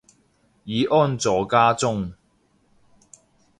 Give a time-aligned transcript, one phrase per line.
[0.63, 2.13] 已安坐家中